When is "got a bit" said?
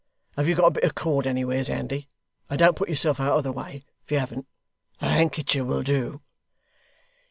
0.55-0.83